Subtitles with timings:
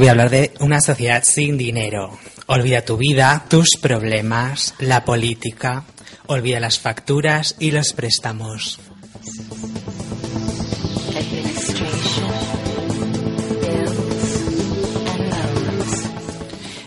[0.00, 2.18] voy a hablar de una sociedad sin dinero.
[2.46, 5.84] Olvida tu vida, tus problemas, la política,
[6.26, 8.80] olvida las facturas y los préstamos.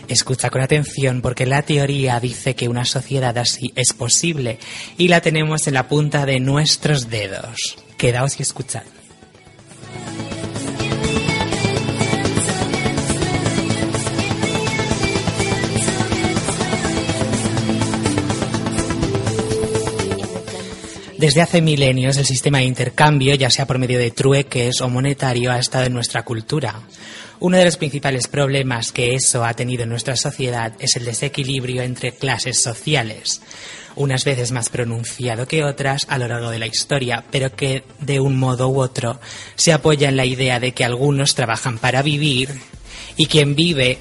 [0.08, 4.58] Escucha con atención porque la teoría dice que una sociedad así es posible
[4.98, 7.76] y la tenemos en la punta de nuestros dedos.
[7.96, 8.82] Quedaos y escuchad.
[21.24, 25.50] Desde hace milenios el sistema de intercambio, ya sea por medio de trueques o monetario,
[25.50, 26.82] ha estado en nuestra cultura.
[27.40, 31.80] Uno de los principales problemas que eso ha tenido en nuestra sociedad es el desequilibrio
[31.80, 33.40] entre clases sociales,
[33.96, 38.20] unas veces más pronunciado que otras a lo largo de la historia, pero que de
[38.20, 39.18] un modo u otro
[39.54, 42.50] se apoya en la idea de que algunos trabajan para vivir
[43.16, 43.96] y quien vive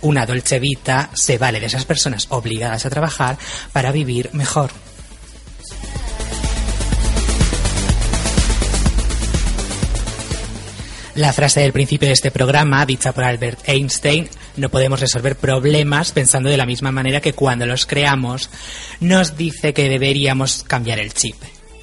[0.00, 3.36] una dolce vita se vale de esas personas obligadas a trabajar
[3.74, 4.70] para vivir mejor.
[11.14, 16.10] La frase del principio de este programa, dicha por Albert Einstein, no podemos resolver problemas
[16.10, 18.48] pensando de la misma manera que cuando los creamos,
[19.00, 21.36] nos dice que deberíamos cambiar el chip.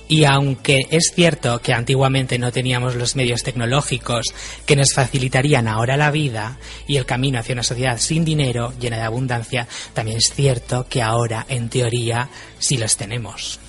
[0.08, 4.33] Y aunque es cierto que antiguamente no teníamos los medios tecnológicos
[4.66, 8.97] que nos facilitarían ahora la vida y el camino hacia una sociedad sin dinero, llena
[8.97, 13.59] de abundancia, también es cierto que ahora, en teoría, sí los tenemos.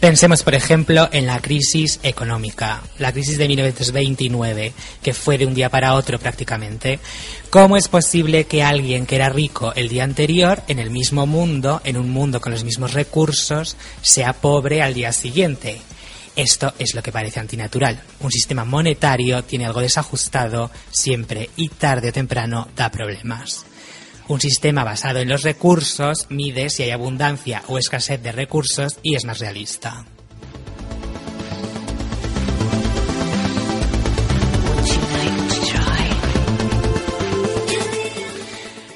[0.00, 5.52] Pensemos, por ejemplo, en la crisis económica, la crisis de 1929, que fue de un
[5.52, 6.98] día para otro prácticamente.
[7.50, 11.82] ¿Cómo es posible que alguien que era rico el día anterior, en el mismo mundo,
[11.84, 15.82] en un mundo con los mismos recursos, sea pobre al día siguiente?
[16.34, 18.00] Esto es lo que parece antinatural.
[18.20, 23.66] Un sistema monetario tiene algo desajustado siempre y tarde o temprano da problemas.
[24.30, 29.16] Un sistema basado en los recursos mide si hay abundancia o escasez de recursos y
[29.16, 30.04] es más realista.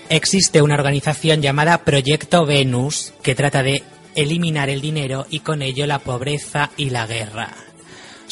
[0.08, 3.82] Existe una organización llamada Proyecto Venus que trata de
[4.14, 7.73] eliminar el dinero y con ello la pobreza y la guerra.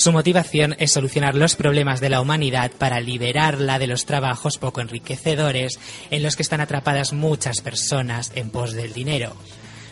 [0.03, 4.81] Su motivación es solucionar los problemas de la humanidad para liberarla de los trabajos poco
[4.81, 5.79] enriquecedores
[6.11, 9.37] en los que están atrapadas muchas personas en pos del dinero.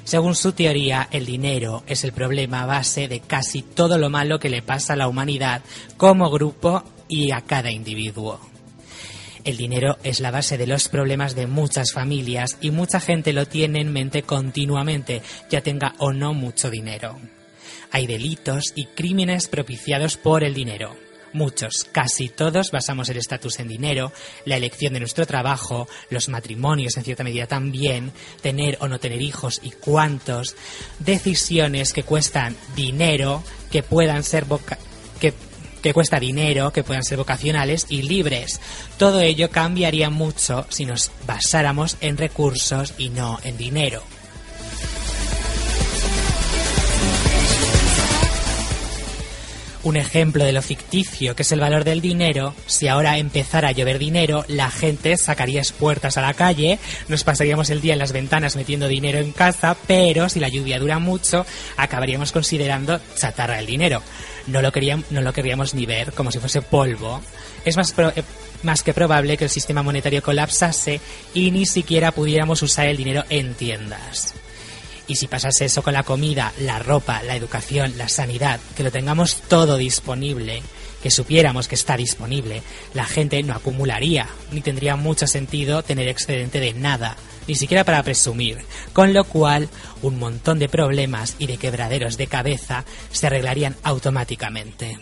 [0.03, 4.51] Según su teoría, el dinero es el problema base de casi todo lo malo que
[4.51, 5.63] le pasa a la humanidad
[5.97, 8.41] como grupo y a cada individuo.
[9.45, 13.47] El dinero es la base de los problemas de muchas familias y mucha gente lo
[13.47, 17.17] tiene en mente continuamente, ya tenga o no mucho dinero.
[17.93, 20.97] Hay delitos y crímenes propiciados por el dinero.
[21.33, 24.13] Muchos, casi todos, basamos el estatus en dinero,
[24.45, 28.13] la elección de nuestro trabajo, los matrimonios en cierta medida también,
[28.43, 30.57] tener o no tener hijos y cuántos,
[30.99, 34.45] decisiones que cuestan dinero, que puedan ser
[35.21, 35.33] que,
[35.81, 38.61] que cuesta dinero, que puedan ser vocacionales y libres.
[38.99, 44.03] Todo ello cambiaría mucho si nos basáramos en recursos y no en dinero.
[49.83, 53.73] Un ejemplo de lo ficticio que es el valor del dinero, si ahora empezara a
[53.73, 58.13] llover dinero, la gente sacaría puertas a la calle, nos pasaríamos el día en las
[58.13, 61.45] ventanas metiendo dinero en casa, pero si la lluvia dura mucho,
[61.77, 64.03] acabaríamos considerando chatarra el dinero.
[64.47, 67.21] No lo, queríamos, no lo querríamos ni ver, como si fuese polvo.
[67.65, 68.23] Es más, eh,
[68.63, 71.01] más que probable que el sistema monetario colapsase
[71.35, 74.35] y ni siquiera pudiéramos usar el dinero en tiendas.
[75.11, 78.93] Y si pasase eso con la comida, la ropa, la educación, la sanidad, que lo
[78.93, 80.63] tengamos todo disponible,
[81.03, 82.63] que supiéramos que está disponible,
[82.95, 87.17] la gente no acumularía, ni tendría mucho sentido tener excedente de nada,
[87.49, 88.59] ni siquiera para presumir,
[88.93, 89.69] con lo cual
[90.01, 94.97] un montón de problemas y de quebraderos de cabeza se arreglarían automáticamente.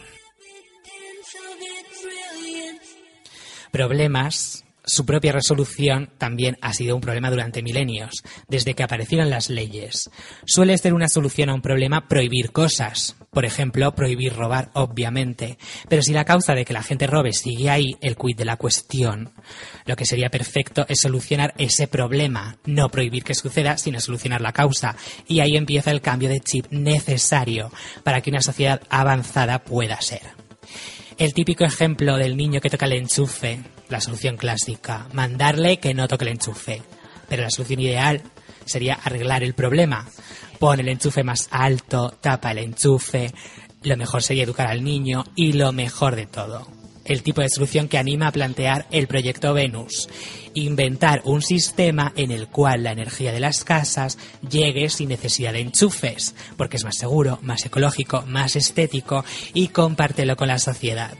[3.70, 9.50] Problemas su propia resolución también ha sido un problema durante milenios, desde que aparecieron las
[9.50, 10.10] leyes.
[10.46, 15.58] Suele ser una solución a un problema prohibir cosas, por ejemplo, prohibir robar, obviamente,
[15.88, 18.56] pero si la causa de que la gente robe sigue ahí, el quid de la
[18.56, 19.30] cuestión,
[19.84, 24.52] lo que sería perfecto es solucionar ese problema, no prohibir que suceda, sino solucionar la
[24.52, 24.96] causa,
[25.26, 27.70] y ahí empieza el cambio de chip necesario
[28.02, 30.22] para que una sociedad avanzada pueda ser.
[31.18, 36.08] El típico ejemplo del niño que toca el enchufe, la solución clásica, mandarle que no
[36.08, 36.82] toque el enchufe.
[37.28, 38.22] Pero la solución ideal
[38.64, 40.06] sería arreglar el problema.
[40.58, 43.32] Pon el enchufe más alto, tapa el enchufe,
[43.82, 46.66] Lo mejor sería educar al niño y lo mejor de todo,
[47.04, 50.08] el tipo de solución que anima a plantear el proyecto Venus.
[50.54, 54.18] Inventar un sistema en el cual la energía de las casas
[54.50, 59.24] llegue sin necesidad de enchufes, porque es más seguro, más ecológico, más estético
[59.54, 61.16] y compártelo con la sociedad.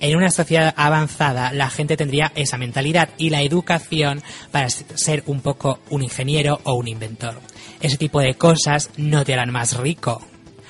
[0.00, 5.42] En una sociedad avanzada la gente tendría esa mentalidad y la educación para ser un
[5.42, 7.38] poco un ingeniero o un inventor.
[7.82, 10.22] Ese tipo de cosas no te harán más rico,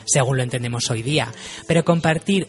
[0.05, 1.33] según lo entendemos hoy día,
[1.69, 2.49] pero compartir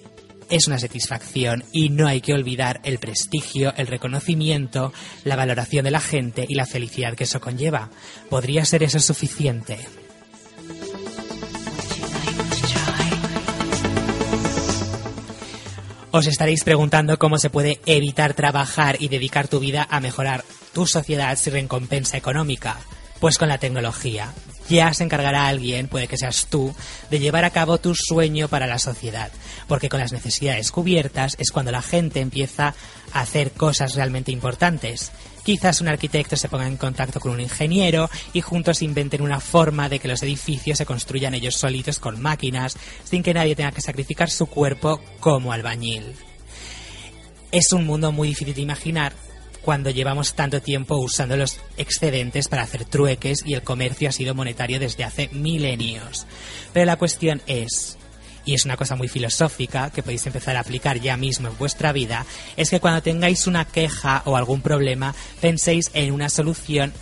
[0.50, 4.92] es una satisfacción y no hay que olvidar el prestigio, el reconocimiento,
[5.24, 7.90] la valoración de la gente y la felicidad que eso conlleva.
[8.30, 9.80] ¿Podría ser eso suficiente?
[16.12, 20.44] Os estaréis preguntando cómo se puede evitar trabajar y dedicar tu vida a mejorar
[20.74, 22.78] tu sociedad sin recompensa económica.
[23.22, 24.34] Pues con la tecnología.
[24.68, 26.76] Ya se encargará alguien, puede que seas tú,
[27.10, 29.32] de llevar a cabo tu sueño para la sociedad.
[29.70, 32.76] Porque con las necesidades cubiertas es cuando la gente empieza
[33.14, 35.14] a hacer cosas realmente importantes.
[35.44, 39.90] Quizás un arquitecto se ponga en contacto con un ingeniero y juntos inventen una forma
[39.90, 43.82] de que los edificios se construyan ellos solitos con máquinas, sin que nadie tenga que
[43.82, 46.14] sacrificar su cuerpo como albañil.
[47.52, 49.14] Es un mundo muy difícil de imaginar
[49.62, 54.34] cuando llevamos tanto tiempo usando los excedentes para hacer trueques y el comercio ha sido
[54.34, 56.26] monetario desde hace milenios.
[56.74, 57.98] Pero la cuestión es,
[58.46, 61.92] y es una cosa muy filosófica que podéis empezar a aplicar ya mismo en vuestra
[61.92, 62.26] vida,
[62.58, 66.94] es que cuando tengáis una queja o algún problema, penséis en una solución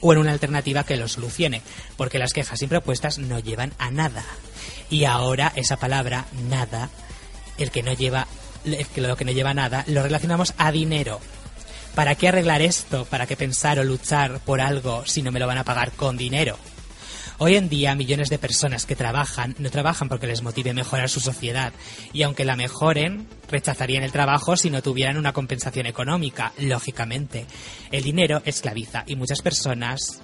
[0.00, 1.62] o en una alternativa que lo solucione,
[1.96, 4.24] porque las quejas y propuestas no llevan a nada.
[4.90, 6.90] Y ahora esa palabra nada,
[7.58, 8.26] el que no lleva
[8.64, 11.20] lo que no lleva nada, lo relacionamos a dinero.
[11.94, 13.04] ¿Para qué arreglar esto?
[13.04, 16.16] ¿Para qué pensar o luchar por algo si no me lo van a pagar con
[16.16, 16.56] dinero?
[17.38, 21.20] Hoy en día millones de personas que trabajan no trabajan porque les motive mejorar su
[21.20, 21.72] sociedad
[22.12, 27.46] y aunque la mejoren, rechazarían el trabajo si no tuvieran una compensación económica, lógicamente.
[27.90, 30.22] El dinero esclaviza y muchas personas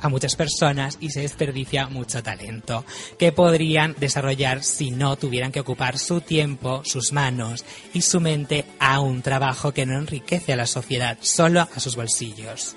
[0.00, 2.84] a muchas personas y se desperdicia mucho talento
[3.18, 8.64] que podrían desarrollar si no tuvieran que ocupar su tiempo, sus manos y su mente
[8.78, 12.76] a un trabajo que no enriquece a la sociedad, solo a sus bolsillos.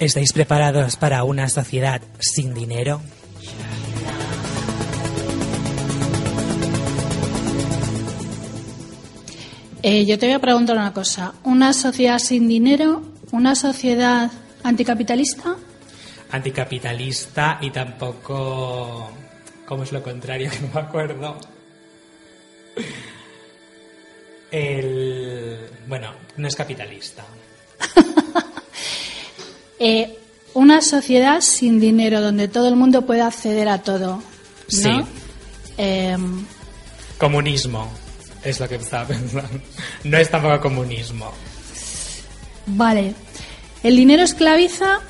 [0.00, 3.02] ¿Estáis preparados para una sociedad sin dinero?
[9.82, 11.34] Eh, yo te voy a preguntar una cosa.
[11.44, 13.02] ¿Una sociedad sin dinero?
[13.32, 14.30] ¿Una sociedad
[14.62, 15.56] anticapitalista?
[16.30, 19.10] Anticapitalista y tampoco...
[19.66, 20.50] ¿Cómo es lo contrario?
[20.52, 21.38] Que no me acuerdo.
[24.50, 24.99] El...
[25.90, 27.24] Bueno, no es capitalista.
[29.82, 30.18] Eh,
[30.52, 34.16] una sociedad sin dinero donde todo el mundo pueda acceder a todo.
[34.16, 34.22] ¿no?
[34.68, 34.90] Sí.
[35.78, 36.44] Em,
[37.16, 37.90] Comunismo
[38.44, 39.58] es lo que estaba pensando.
[40.04, 41.32] No es tampoco comunismo.
[42.66, 43.14] vale.
[43.82, 45.00] ¿El dinero esclaviza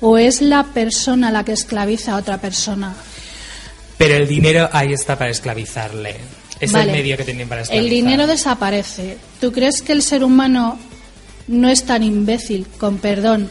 [0.00, 2.96] o es la persona la que esclaviza a otra persona?
[3.96, 6.16] Pero el dinero ahí está para esclavizarle.
[6.60, 6.90] Es Vale.
[6.90, 7.84] el medio que tienen para esclavizar.
[7.84, 9.18] El dinero desaparece.
[9.40, 10.78] ¿Tú crees que el ser humano
[11.48, 13.50] no es tan imbécil, con perdón,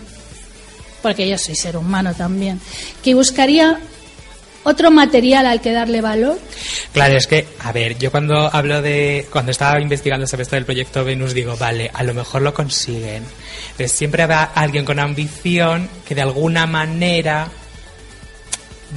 [1.01, 2.59] porque yo soy ser humano también,
[3.03, 3.79] que buscaría
[4.63, 6.39] otro material al que darle valor?
[6.91, 9.27] Claro, es que, a ver, yo cuando hablo de.
[9.29, 13.23] Cuando estaba investigando sobre esto del proyecto Venus, digo, vale, a lo mejor lo consiguen.
[13.77, 17.49] Pero siempre habrá alguien con ambición que de alguna manera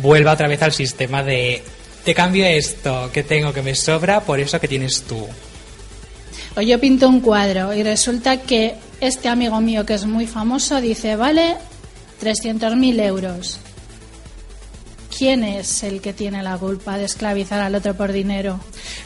[0.01, 1.63] vuelva otra vez al sistema de.
[2.09, 5.27] Te cambio esto que tengo que me sobra por eso que tienes tú.
[6.57, 10.81] O yo pinto un cuadro y resulta que este amigo mío que es muy famoso
[10.81, 11.57] dice, vale
[12.23, 13.61] 300.000 euros.
[15.19, 18.59] ¿Quién es el que tiene la culpa de esclavizar al otro por dinero?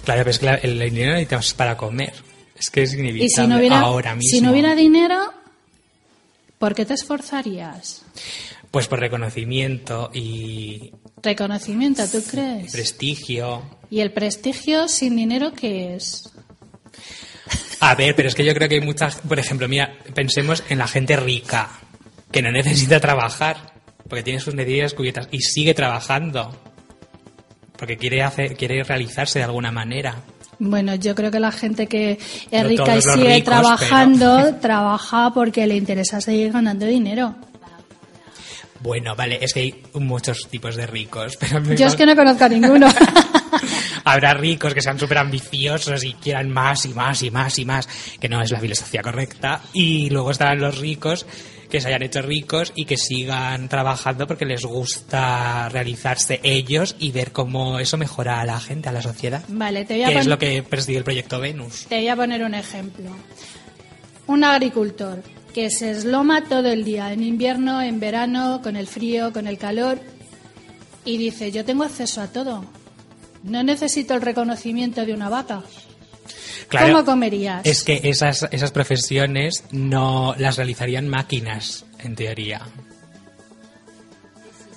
[0.04, 2.12] Claro, pero es que la- el dinero necesitamos para comer.
[2.56, 4.30] Es que es inevitable Y si no hubiera, ahora mismo.
[4.30, 5.32] si no hubiera dinero,
[6.56, 8.02] ¿por qué te esforzarías?
[8.72, 10.90] Pues por reconocimiento y
[11.22, 12.72] Reconocimiento, ¿tú crees?
[12.72, 13.62] prestigio.
[13.90, 16.32] ¿Y el prestigio sin dinero qué es?
[17.80, 19.16] A ver, pero es que yo creo que hay muchas.
[19.16, 21.68] Por ejemplo, mira, pensemos en la gente rica,
[22.30, 23.74] que no necesita trabajar,
[24.08, 26.56] porque tiene sus necesidades cubiertas y sigue trabajando,
[27.76, 30.16] porque quiere, hacer, quiere realizarse de alguna manera.
[30.58, 32.18] Bueno, yo creo que la gente que
[32.50, 37.34] es rica y sigue ricos, trabajando, pero- trabaja porque le interesa seguir ganando dinero.
[38.82, 42.44] Bueno, vale, es que hay muchos tipos de ricos, pero Yo es que no conozco
[42.44, 42.88] a ninguno.
[44.04, 47.88] habrá ricos que sean súper ambiciosos y quieran más y más y más y más,
[48.20, 51.26] que no es la filosofía correcta, y luego estarán los ricos
[51.70, 57.12] que se hayan hecho ricos y que sigan trabajando porque les gusta realizarse ellos y
[57.12, 59.42] ver cómo eso mejora a la gente, a la sociedad.
[59.48, 61.86] Vale, te voy a Que es lo que persigue el proyecto Venus.
[61.88, 63.10] Te voy a poner un ejemplo.
[64.26, 65.22] Un agricultor
[65.52, 69.58] que se esloma todo el día, en invierno, en verano, con el frío, con el
[69.58, 70.00] calor,
[71.04, 72.64] y dice, yo tengo acceso a todo.
[73.42, 75.62] No necesito el reconocimiento de una vaca.
[76.68, 77.66] Claro, ¿Cómo comerías?
[77.66, 82.62] Es que esas, esas profesiones no las realizarían máquinas, en teoría.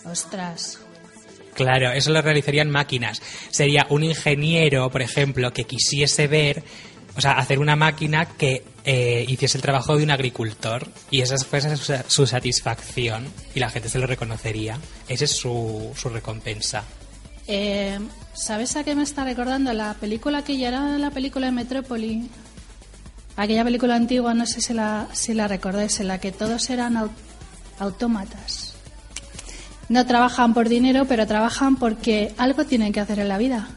[0.04, 0.80] Ostras.
[1.54, 3.22] Claro, eso lo realizarían máquinas.
[3.50, 6.64] Sería un ingeniero, por ejemplo, que quisiese ver,
[7.16, 11.38] o sea, hacer una máquina que eh, hiciese el trabajo de un agricultor y esa
[11.38, 14.78] fuese su, su satisfacción y la gente se lo reconocería.
[15.08, 16.84] Esa es su, su recompensa.
[17.48, 18.00] Eh,
[18.34, 19.72] ¿Sabes a qué me está recordando?
[19.74, 22.30] La película que ya era la película de Metrópoli.
[23.38, 26.96] Aquella película antigua, no sé si la, si la recordáis, en la que todos eran
[26.96, 27.10] au-
[27.80, 28.74] autómatas.
[29.90, 33.68] No trabajan por dinero, pero trabajan porque algo tienen que hacer en la vida.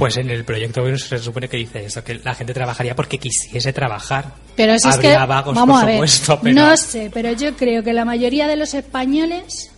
[0.00, 3.70] Pues en el proyecto se supone que dice eso, que la gente trabajaría porque quisiese
[3.74, 4.32] trabajar.
[4.56, 6.54] Pero si es que, Habría vagos, vamos por a ver, supuesto, pero...
[6.54, 9.70] no sé, pero yo creo que la mayoría de los españoles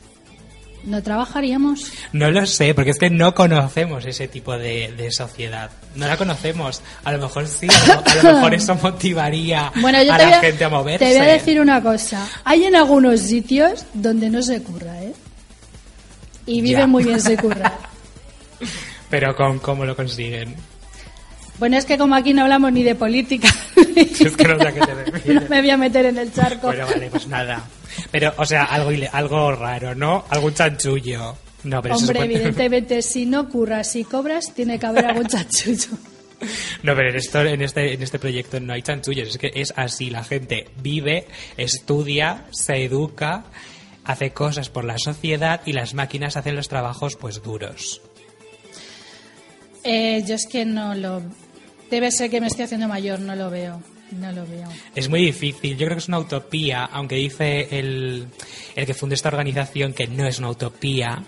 [0.84, 1.90] no trabajaríamos.
[2.12, 5.70] No lo sé, porque es que no conocemos ese tipo de, de sociedad.
[5.96, 6.82] No la conocemos.
[7.02, 10.38] A lo mejor sí, a lo, a lo mejor eso motivaría Bueno, yo a la
[10.38, 11.04] a, gente a moverse.
[11.04, 12.24] te voy a decir una cosa.
[12.44, 15.14] Hay en algunos sitios donde no se curra, ¿eh?
[16.46, 16.86] Y viven Ya.
[16.86, 17.72] muy bien se curra.
[19.12, 20.56] Pero con cómo lo consiguen.
[21.58, 23.48] Bueno, es que como aquí no hablamos ni de política,
[23.94, 25.42] Es que no sé a qué te refieres.
[25.42, 26.68] no me voy a meter en el charco.
[26.68, 27.62] Bueno, vale, pues nada.
[28.10, 30.24] Pero, o sea, algo, algo raro, ¿no?
[30.30, 31.36] Algún chanchullo.
[31.64, 35.26] No, pero eso Hombre, puede- evidentemente, si no curras y cobras, tiene que haber algún
[35.28, 35.90] chanchullo.
[36.82, 39.28] No, pero en, esto, en, este, en este proyecto no hay chanchullos.
[39.28, 40.08] Es que es así.
[40.08, 41.26] La gente vive,
[41.58, 43.44] estudia, se educa,
[44.04, 48.00] hace cosas por la sociedad y las máquinas hacen los trabajos, pues, duros.
[49.84, 51.22] Eh, yo es que no lo...
[51.90, 53.82] Debe ser que me estoy haciendo mayor, no lo veo.
[54.12, 54.68] No lo veo.
[54.94, 55.72] Es muy difícil.
[55.76, 58.26] Yo creo que es una utopía, aunque dice el,
[58.76, 61.22] el que funde esta organización que no es una utopía,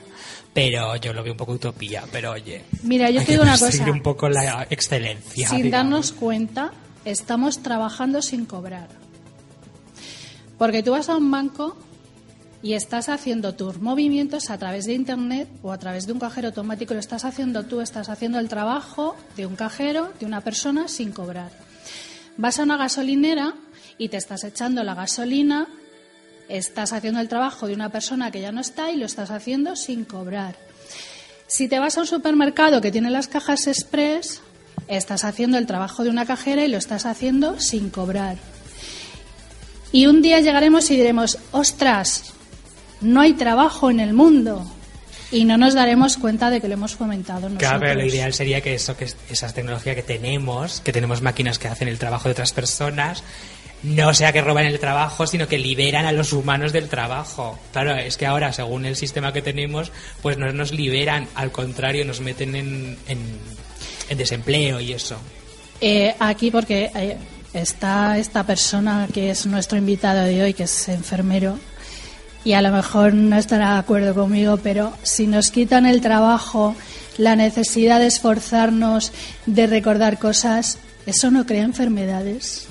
[0.52, 2.04] pero yo lo veo un poco utopía.
[2.12, 3.90] Pero oye, Mira, yo te digo una cosa.
[3.90, 5.48] un poco la excelencia.
[5.48, 5.70] Sin digamos.
[5.72, 6.72] darnos cuenta,
[7.06, 8.88] estamos trabajando sin cobrar.
[10.58, 11.76] Porque tú vas a un banco
[12.64, 16.48] y estás haciendo tus movimientos a través de Internet o a través de un cajero
[16.48, 16.94] automático.
[16.94, 21.12] Lo estás haciendo tú, estás haciendo el trabajo de un cajero, de una persona, sin
[21.12, 21.50] cobrar.
[22.38, 23.52] Vas a una gasolinera
[23.98, 25.68] y te estás echando la gasolina,
[26.48, 29.76] estás haciendo el trabajo de una persona que ya no está y lo estás haciendo
[29.76, 30.56] sin cobrar.
[31.46, 34.40] Si te vas a un supermercado que tiene las cajas express,
[34.88, 38.38] estás haciendo el trabajo de una cajera y lo estás haciendo sin cobrar.
[39.92, 42.34] Y un día llegaremos y diremos, ostras,
[43.00, 44.66] no hay trabajo en el mundo.
[45.30, 47.58] Y no nos daremos cuenta de que lo hemos fomentado nosotros.
[47.58, 51.58] Claro, pero lo ideal sería que eso, que esa tecnología que tenemos, que tenemos máquinas
[51.58, 53.24] que hacen el trabajo de otras personas,
[53.82, 57.58] no sea que roban el trabajo, sino que liberan a los humanos del trabajo.
[57.72, 62.04] Claro, es que ahora, según el sistema que tenemos, pues no nos liberan, al contrario,
[62.04, 63.18] nos meten en, en,
[64.08, 65.16] en desempleo y eso.
[65.80, 67.18] Eh, aquí porque eh,
[67.52, 71.58] está esta persona que es nuestro invitado de hoy, que es enfermero,
[72.44, 76.76] y a lo mejor no estará de acuerdo conmigo, pero si nos quitan el trabajo,
[77.16, 79.12] la necesidad de esforzarnos,
[79.46, 82.66] de recordar cosas, ¿eso no crea enfermedades?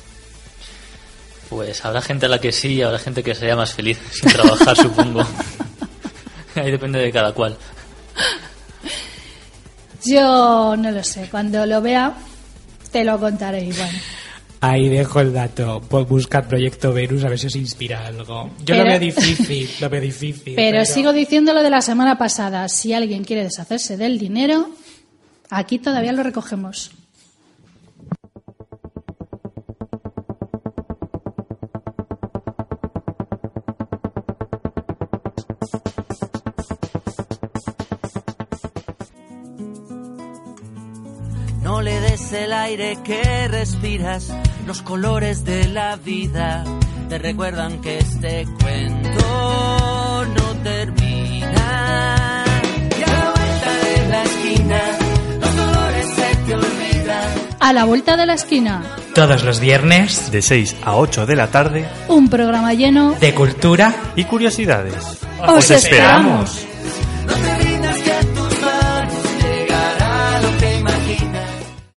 [1.50, 4.32] Pues habrá gente a la que sí y habrá gente que sería más feliz sin
[4.32, 5.26] trabajar, supongo.
[6.56, 7.58] Ahí depende de cada cual.
[10.06, 12.14] Yo no lo sé, cuando lo vea
[12.92, 13.90] te lo contaré, Iván.
[14.64, 15.82] Ahí dejo el dato.
[15.90, 18.50] Pues buscad Proyecto Venus a ver si os inspira algo.
[18.64, 20.56] Yo lo veo difícil, lo veo difícil.
[20.56, 24.70] Pero sigo diciendo lo de la semana pasada, si alguien quiere deshacerse del dinero,
[25.50, 26.92] aquí todavía lo recogemos.
[42.64, 44.34] Aire que respiras,
[44.66, 46.64] los colores de la vida
[47.10, 52.44] te recuerdan que este cuento no termina.
[52.98, 54.82] Y a la vuelta de la esquina,
[55.42, 57.30] los dolores se te olvidan.
[57.60, 58.82] A la vuelta de la esquina,
[59.16, 63.14] Todos los viernes De 6 a 8 de la tarde un programa lleno.
[63.20, 64.96] de cultura y curiosidades.
[65.48, 66.66] ¡Os esperamos!